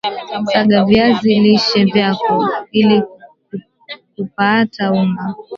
[0.51, 3.03] saga viazi lishe vyako ili
[4.15, 5.35] kupAata unga